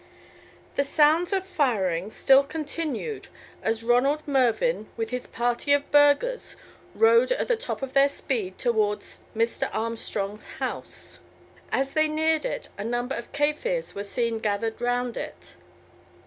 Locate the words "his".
5.11-5.27